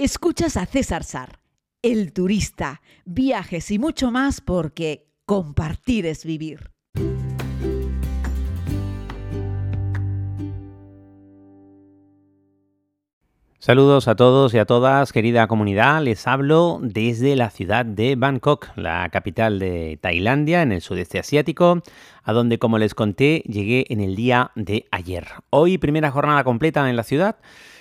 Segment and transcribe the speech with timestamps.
[0.00, 1.40] Escuchas a César Sar,
[1.82, 6.70] el turista, viajes y mucho más porque compartir es vivir.
[13.58, 16.00] Saludos a todos y a todas, querida comunidad.
[16.00, 21.82] Les hablo desde la ciudad de Bangkok, la capital de Tailandia, en el sudeste asiático,
[22.22, 25.26] a donde, como les conté, llegué en el día de ayer.
[25.50, 27.38] Hoy, primera jornada completa en la ciudad.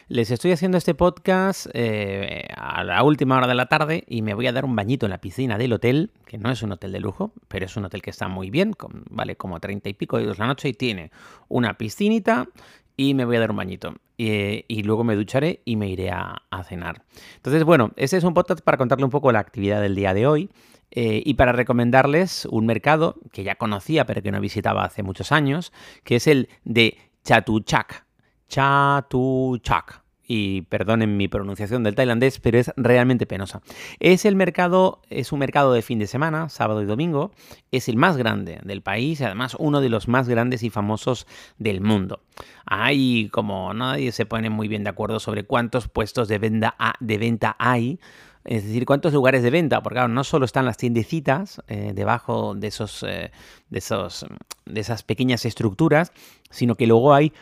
[0.10, 4.34] Les estoy haciendo este podcast eh, a la última hora de la tarde y me
[4.34, 6.94] voy a dar un bañito en la piscina del hotel, que no es un hotel
[6.94, 8.74] de lujo, pero es un hotel que está muy bien,
[9.10, 11.12] vale como treinta y pico euros la noche y tiene
[11.50, 12.48] una piscinita
[12.96, 13.96] y me voy a dar un bañito.
[14.16, 17.04] Y, luego me ducharé y me iré a, cenar.
[17.36, 20.26] Entonces, bueno, ese es un podcast para contarle un poco la actividad del día de
[20.26, 20.50] hoy.
[20.90, 25.34] Eh, y para recomendarles un mercado que ya conocía pero que no visitaba hace muchos
[25.34, 25.74] años,
[26.06, 28.07] que es el de Chatuchak.
[28.48, 33.62] Chatuchak y perdonen mi pronunciación del tailandés, pero es realmente penosa.
[34.00, 37.32] Es el mercado, es un mercado de fin de semana, sábado y domingo,
[37.72, 41.28] es el más grande del país y además uno de los más grandes y famosos
[41.58, 42.20] del mundo.
[42.66, 47.18] Hay, como nadie se pone muy bien de acuerdo sobre cuántos puestos de venta, de
[47.18, 48.00] venta hay,
[48.44, 52.54] es decir, cuántos lugares de venta, porque claro, no solo están las tiendecitas eh, debajo
[52.56, 53.32] de esos, eh,
[53.70, 54.26] de esos,
[54.66, 56.12] de esas pequeñas estructuras,
[56.50, 57.34] sino que luego hay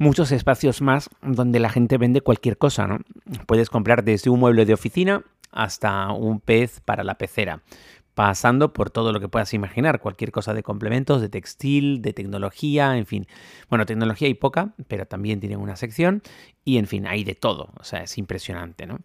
[0.00, 3.00] muchos espacios más donde la gente vende cualquier cosa, ¿no?
[3.46, 7.62] Puedes comprar desde un mueble de oficina hasta un pez para la pecera,
[8.14, 12.96] pasando por todo lo que puedas imaginar, cualquier cosa de complementos, de textil, de tecnología,
[12.96, 13.26] en fin.
[13.68, 16.22] Bueno, tecnología hay poca, pero también tienen una sección
[16.64, 19.00] y en fin, hay de todo, o sea, es impresionante, ¿no?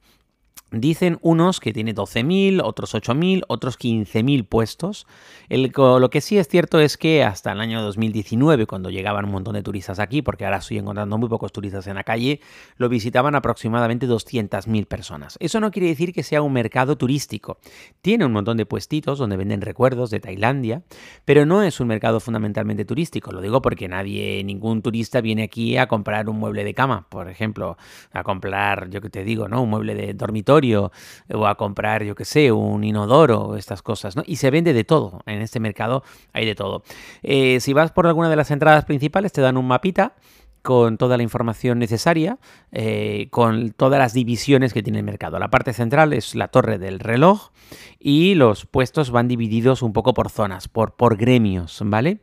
[0.71, 5.05] Dicen unos que tiene 12.000, otros 8.000, otros 15.000 puestos.
[5.47, 9.53] lo que sí es cierto es que hasta el año 2019, cuando llegaban un montón
[9.53, 12.41] de turistas aquí, porque ahora estoy encontrando muy pocos turistas en la calle,
[12.77, 15.37] lo visitaban aproximadamente 200.000 personas.
[15.39, 17.59] Eso no quiere decir que sea un mercado turístico.
[18.01, 20.81] Tiene un montón de puestitos donde venden recuerdos de Tailandia,
[21.25, 23.31] pero no es un mercado fundamentalmente turístico.
[23.31, 27.29] Lo digo porque nadie, ningún turista viene aquí a comprar un mueble de cama, por
[27.29, 27.77] ejemplo,
[28.11, 29.61] a comprar, yo que te digo, ¿no?
[29.61, 34.23] Un mueble de dormitorio o a comprar, yo que sé, un inodoro, estas cosas, ¿no?
[34.25, 35.21] Y se vende de todo.
[35.25, 36.83] En este mercado hay de todo.
[37.23, 40.13] Eh, si vas por alguna de las entradas principales, te dan un mapita
[40.65, 42.39] con toda la información necesaria,
[42.71, 45.37] eh, con todas las divisiones que tiene el mercado.
[45.37, 47.51] La parte central es la torre del reloj
[47.99, 52.19] y los puestos van divididos un poco por zonas, por, por gremios, ¿vale?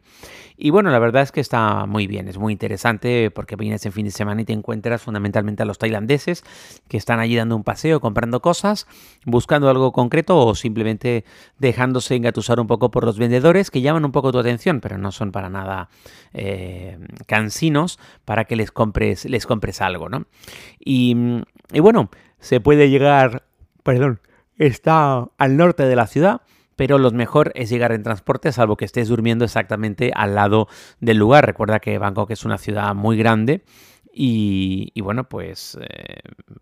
[0.65, 3.91] Y bueno, la verdad es que está muy bien, es muy interesante porque vienes en
[3.91, 6.45] fin de semana y te encuentras fundamentalmente a los tailandeses
[6.87, 8.87] que están allí dando un paseo, comprando cosas,
[9.27, 11.25] buscando algo concreto o simplemente
[11.59, 15.11] dejándose engatusar un poco por los vendedores que llaman un poco tu atención, pero no
[15.11, 15.89] son para nada
[16.33, 16.97] eh,
[17.27, 20.27] cansinos para que les compres, les compres algo, ¿no?
[20.79, 21.17] Y,
[21.73, 22.09] y bueno,
[22.39, 23.43] se puede llegar,
[23.83, 24.21] perdón,
[24.59, 26.43] está al norte de la ciudad
[26.77, 30.69] pero lo mejor es llegar en transporte, salvo que estés durmiendo exactamente al lado
[31.01, 31.47] del lugar.
[31.47, 33.65] Recuerda que Bangkok es una ciudad muy grande
[34.13, 36.21] y, bueno, pues, eh,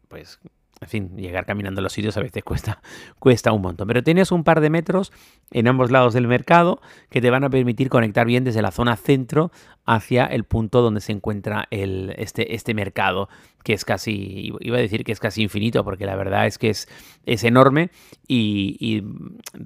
[0.09, 0.41] pues
[0.83, 2.81] en fin, llegar caminando a los sitios a veces cuesta,
[3.19, 3.87] cuesta un montón.
[3.87, 5.13] Pero tienes un par de metros
[5.51, 6.81] en ambos lados del mercado
[7.11, 9.53] que te van a permitir conectar bien desde la zona centro
[9.85, 13.29] hacia el punto donde se encuentra el, este, este mercado,
[13.63, 16.71] que es casi, iba a decir que es casi infinito, porque la verdad es que
[16.71, 16.89] es,
[17.27, 17.91] es enorme
[18.27, 19.05] y, y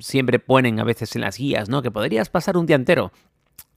[0.01, 1.81] siempre ponen a veces en las guías, ¿no?
[1.81, 3.13] Que podrías pasar un día entero.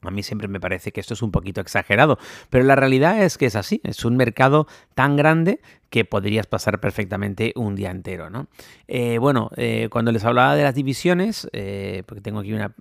[0.02, 3.38] A mí siempre me parece que esto es un poquito exagerado, pero la realidad es
[3.38, 5.60] que es así, es un mercado tan grande
[5.90, 8.30] que podrías pasar perfectamente un día entero.
[8.30, 8.48] ¿no?
[8.88, 12.74] Eh, bueno, eh, cuando les hablaba de las divisiones, eh, porque tengo aquí una,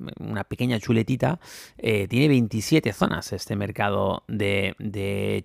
[0.45, 1.41] pequeña chuletita,
[1.77, 5.45] tiene 27 zonas este mercado de, de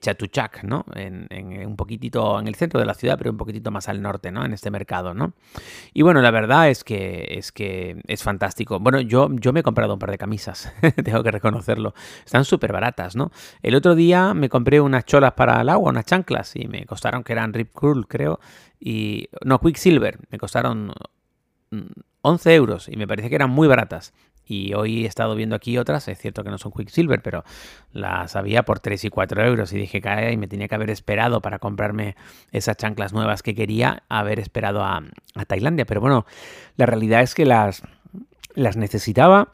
[0.63, 0.85] ¿no?
[0.95, 1.27] En,
[1.65, 4.45] un poquitito en el centro de la ciudad, pero un poquitito más al norte, ¿no?
[4.45, 5.33] En este mercado, ¿no?
[5.93, 8.79] Y bueno, la verdad es que es, que es fantástico.
[8.79, 10.71] Bueno, yo, yo me he comprado un par de camisas,
[11.03, 11.93] tengo que reconocerlo.
[12.25, 13.31] Están súper baratas, ¿no?
[13.61, 17.23] El otro día me compré unas cholas para el agua, unas chanclas, y me costaron
[17.23, 18.39] que eran Rip Curl, creo,
[18.79, 20.93] y no, Quicksilver, me costaron
[22.21, 24.13] 11 mm, euros y me parece que eran muy baratas.
[24.43, 27.45] Y hoy he estado viendo aquí otras, es cierto que no son Quicksilver, pero
[27.93, 29.71] las había por 3 y 4 euros.
[29.71, 32.15] Y dije, cae, y me tenía que haber esperado para comprarme
[32.51, 35.03] esas chanclas nuevas que quería, haber esperado a,
[35.35, 35.85] a Tailandia.
[35.85, 36.25] Pero bueno,
[36.75, 37.83] la realidad es que las,
[38.55, 39.51] las necesitaba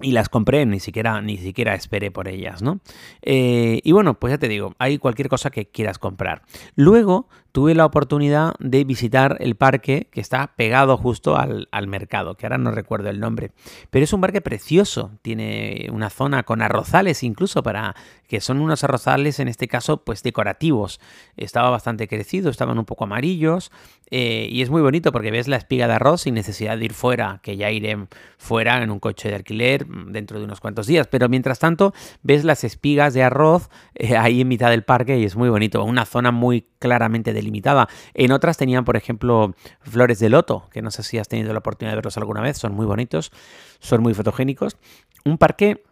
[0.00, 2.80] y las compré, ni siquiera, ni siquiera esperé por ellas, ¿no?
[3.22, 6.42] Eh, y bueno, pues ya te digo, hay cualquier cosa que quieras comprar.
[6.74, 12.46] Luego tuve la oportunidad de visitar el parque que está pegado justo al, mercado, que
[12.46, 13.52] ahora no recuerdo el nombre.
[13.90, 17.96] Pero es un parque precioso, tiene una zona con arrozales incluso para
[18.28, 21.00] que son unos arrozales en este caso pues decorativos.
[21.36, 23.72] Estaba bastante crecido, estaban un poco amarillos
[24.10, 26.92] eh, y es muy bonito porque ves la espiga de arroz sin necesidad de ir
[26.92, 28.06] fuera, que ya iré
[28.38, 31.08] fuera en un coche de alquiler dentro de unos cuantos días.
[31.08, 31.92] Pero mientras tanto
[32.22, 35.82] ves las espigas de arroz eh, ahí en mitad del parque y es muy bonito,
[35.82, 37.88] una zona muy claramente delimitada.
[38.14, 41.60] En otras tenían, por ejemplo, flores de loto, que no sé si has tenido la
[41.60, 43.30] oportunidad de verlos alguna vez, son muy bonitos,
[43.78, 44.76] son muy fotogénicos.
[45.24, 45.84] Un parque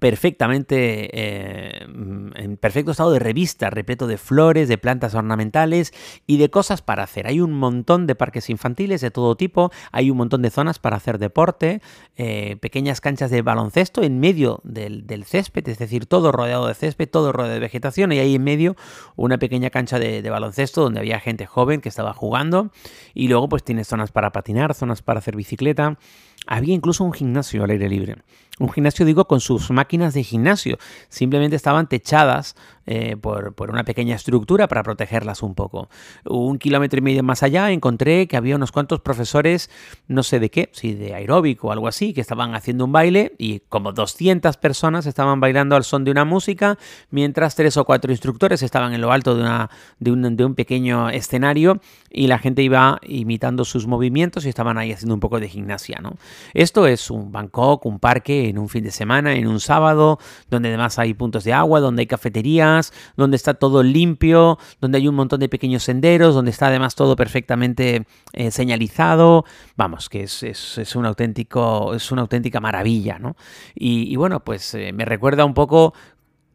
[0.00, 5.92] perfectamente eh, en perfecto estado de revista, repleto de flores, de plantas ornamentales
[6.26, 7.26] y de cosas para hacer.
[7.26, 10.96] Hay un montón de parques infantiles de todo tipo, hay un montón de zonas para
[10.96, 11.82] hacer deporte,
[12.16, 17.08] eh, pequeñas canchas de baloncesto en medio del, césped, es decir, todo rodeado de césped,
[17.08, 18.76] todo rodeado de vegetación y ahí en medio
[19.16, 22.70] una pequeña cancha de, de baloncesto donde había gente joven que estaba jugando
[23.12, 25.98] y luego pues tienes zonas para patinar, zonas para hacer bicicleta.
[26.46, 28.16] Había incluso un gimnasio al aire libre.
[28.60, 30.76] Un gimnasio, digo, con sus máquinas de gimnasio.
[31.08, 32.54] Simplemente estaban techadas
[32.84, 35.88] eh, por, una pequeña estructura para protegerlas un poco.
[36.24, 39.70] Un kilómetro y medio más allá encontré que había unos cuantos profesores,
[40.08, 43.32] no sé de qué, si de aeróbico o algo así, que estaban haciendo un baile
[43.38, 46.76] y como 200 personas estaban bailando al son de una música,
[47.10, 49.70] mientras tres o cuatro instructores estaban en lo alto de, una,
[50.00, 51.80] de, un, de un pequeño escenario
[52.10, 56.00] y la gente iba imitando sus movimientos y estaban ahí haciendo un poco de gimnasia.
[56.02, 56.16] ¿no?
[56.54, 60.18] Esto es un Bangkok, un parque en un fin de semana, en un sábado,
[60.48, 65.08] donde además hay puntos de agua, donde hay cafeterías, donde está todo limpio, donde hay
[65.08, 69.44] un montón de pequeños senderos, donde está además todo perfectamente eh, señalizado.
[69.76, 73.36] Vamos, que es, un auténtico, es una auténtica maravilla, ¿no?
[73.74, 75.94] Y, bueno, pues eh, me recuerda un poco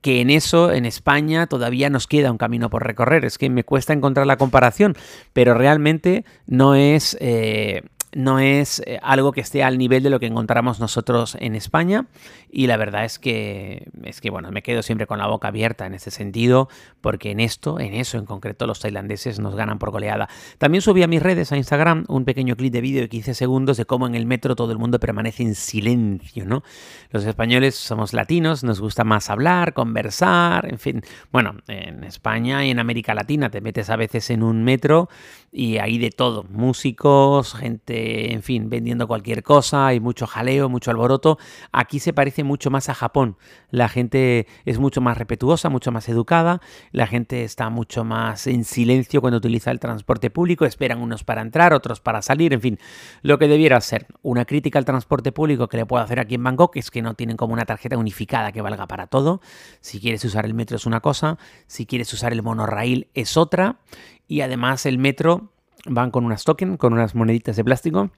[0.01, 3.25] que en eso, en España, todavía nos queda un camino por recorrer.
[3.25, 4.95] Es que me cuesta encontrar la comparación,
[5.33, 7.17] pero realmente no es...
[7.19, 7.81] Eh,
[8.15, 12.07] no es eh, algo que esté al nivel de lo que encontramos nosotros en España
[12.49, 15.85] y la verdad es que es que bueno, me quedo siempre con la boca abierta
[15.85, 16.69] en ese sentido
[17.01, 20.29] porque en esto, en eso en concreto los tailandeses nos ganan por goleada.
[20.57, 23.75] También subí a mis redes a Instagram un pequeño clip de vídeo de 15 segundos
[23.75, 26.63] de cómo en el metro todo el mundo permanece en silencio, ¿no?
[27.11, 31.01] Los españoles somos latinos, nos gusta más hablar, conversar, en fin.
[31.33, 35.09] Bueno, en España y en América Latina te metes a veces en un metro
[35.51, 40.91] y hay de todo, músicos, gente, en fin, vendiendo cualquier cosa, hay mucho jaleo, mucho
[40.91, 41.37] alboroto.
[41.71, 43.37] Aquí se parece mucho más a Japón.
[43.69, 46.61] La gente es mucho más respetuosa, mucho más educada,
[46.91, 51.41] la gente está mucho más en silencio cuando utiliza el transporte público, esperan unos para
[51.41, 52.79] entrar, otros para salir, en fin,
[53.21, 54.07] lo que debiera ser.
[54.21, 57.13] Una crítica al transporte público que le puedo hacer aquí en Bangkok es que no
[57.13, 59.41] tienen como una tarjeta unificada que valga para todo.
[59.81, 61.37] Si quieres usar el metro es una cosa,
[61.67, 63.79] si quieres usar el monorraíl es otra
[64.27, 65.51] y además el metro
[65.85, 68.11] van con unas tokens, con unas moneditas de plástico.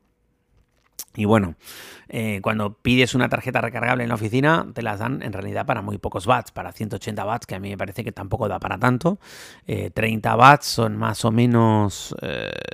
[1.17, 1.55] Y bueno,
[2.09, 5.81] eh, cuando pides una tarjeta recargable en la oficina, te las dan en realidad para
[5.81, 8.77] muy pocos watts, para 180 watts, que a mí me parece que tampoco da para
[8.77, 9.19] tanto.
[9.65, 12.15] 30 eh, watts son más o menos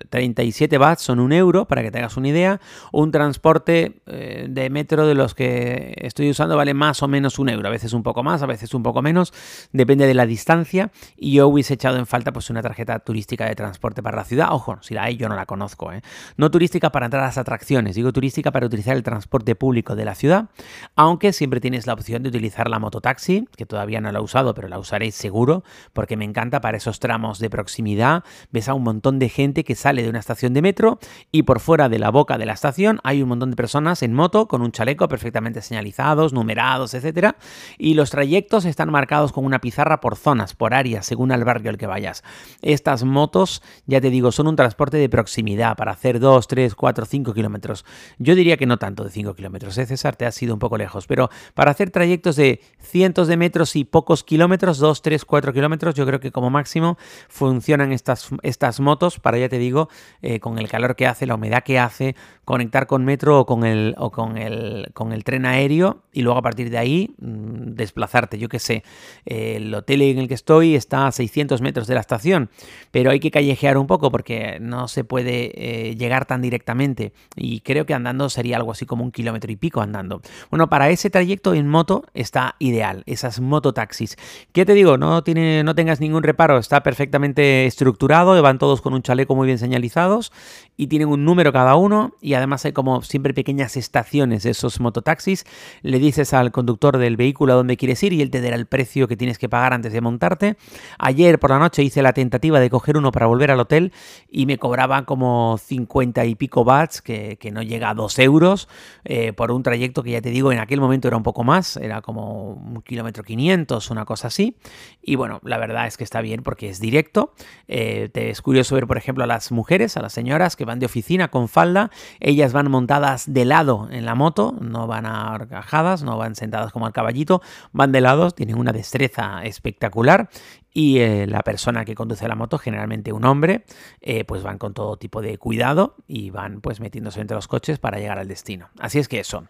[0.09, 2.59] 37 eh, watts, son un euro, para que te hagas una idea.
[2.91, 7.67] Un transporte de metro de los que estoy usando vale más o menos un euro,
[7.67, 9.33] a veces un poco más, a veces un poco menos,
[9.71, 10.91] depende de la distancia.
[11.15, 14.49] Y yo hubiese echado en falta pues una tarjeta turística de transporte para la ciudad.
[14.51, 15.91] Ojo, si la hay, yo no la conozco.
[16.35, 20.05] No turística para entrar a las atracciones, digo turística para utilizar el transporte público de
[20.05, 20.49] la ciudad,
[20.95, 24.53] aunque siempre tienes la opción de utilizar la mototaxi, que todavía no la he usado,
[24.53, 25.63] pero la usaré seguro,
[25.93, 28.23] porque me encanta para esos tramos de proximidad.
[28.51, 30.99] Ves a un montón de gente que sale de una estación de metro
[31.31, 34.13] y por fuera de la boca de la estación hay un montón de personas en
[34.13, 37.35] moto con un chaleco perfectamente señalizados, numerados, etcétera,
[37.77, 41.69] y los trayectos están marcados con una pizarra por zonas, por áreas, según el barrio
[41.69, 42.23] al que vayas.
[42.61, 47.05] Estas motos, ya te digo, son un transporte de proximidad para hacer 2, 3, 4,
[47.05, 47.85] 5 kilómetros.
[48.23, 49.77] Yo diría que no tanto, 5 kilómetros.
[49.77, 50.15] ¿eh, César?
[50.15, 51.07] Te ha sido un poco lejos.
[51.07, 55.93] Pero para hacer trayectos de cientos de metros y pocos kilómetros, 2, 3, 4 kilómetros,
[55.95, 59.89] yo creo que como máximo funcionan estas, estas motos para, ya te digo,
[60.21, 62.15] eh, con el calor que hace, la humedad que hace,
[62.45, 66.39] conectar con metro o con el, o con el, con el tren aéreo y luego
[66.39, 68.37] a partir de ahí mm, desplazarte.
[68.37, 68.83] Yo qué sé,
[69.25, 72.49] el hotel en el que estoy está a 600 metros de la estación,
[72.91, 77.59] pero hay que callejear un poco porque no se puede eh, llegar tan directamente y
[77.61, 80.21] creo que andando sería algo así como un kilómetro y pico andando.
[80.49, 84.17] Bueno, para ese trayecto en moto está ideal, esas mototaxis.
[84.51, 84.97] ¿Qué te digo?
[84.97, 89.47] No, tiene, no tengas ningún reparo, está perfectamente estructurado, van todos con un chaleco muy
[89.47, 90.31] bien señalizados
[90.77, 94.79] y tienen un número cada uno y además hay como siempre pequeñas estaciones de esos
[94.79, 95.45] mototaxis.
[95.81, 98.65] Le dices al conductor del vehículo a dónde quieres ir y él te dará el
[98.65, 100.57] precio que tienes que pagar antes de montarte.
[100.99, 103.91] Ayer por la noche hice la tentativa de coger uno para volver al hotel
[104.29, 108.67] y me cobraba como 50 y pico bats, que, no llega a 2 euros,
[109.05, 111.77] eh, por un trayecto que ya te digo, en aquel momento era un poco más,
[111.77, 114.57] era como un kilómetro 500, una cosa así.
[115.01, 117.33] Y bueno, la verdad es que está bien porque es directo.
[117.67, 120.79] Eh, te es curioso ver, por ejemplo, a las mujeres, a las señoras que van
[120.79, 126.03] de oficina con falda, ellas van montadas de lado en la moto, no van arcajadas,
[126.03, 130.29] no van sentadas como al caballito, van de lado, tienen una destreza espectacular
[130.73, 133.63] y eh, la persona que conduce la moto, generalmente un hombre,
[134.01, 137.77] eh, pues van con todo tipo de cuidado y van pues metiéndose entre los coches
[137.77, 138.69] para llegar al destino.
[138.79, 139.45] Así es que eso.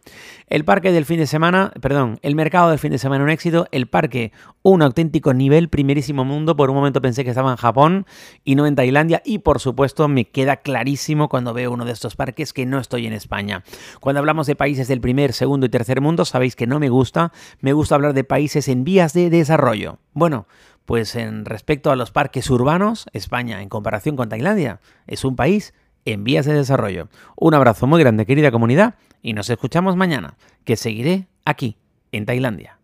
[0.47, 3.67] El parque del fin de semana, perdón, el mercado del fin de semana un éxito,
[3.71, 6.55] el parque un auténtico nivel primerísimo mundo.
[6.55, 8.05] Por un momento pensé que estaba en Japón
[8.43, 12.15] y no en Tailandia y por supuesto me queda clarísimo cuando veo uno de estos
[12.15, 13.63] parques que no estoy en España.
[14.01, 17.31] Cuando hablamos de países del primer, segundo y tercer mundo, sabéis que no me gusta,
[17.61, 19.99] me gusta hablar de países en vías de desarrollo.
[20.13, 20.47] Bueno,
[20.85, 25.73] pues en respecto a los parques urbanos, España, en comparación con Tailandia, es un país
[26.05, 27.09] en vías de desarrollo.
[27.35, 30.35] Un abrazo muy grande, querida comunidad, y nos escuchamos mañana,
[30.65, 31.77] que seguiré aquí,
[32.11, 32.77] en Tailandia.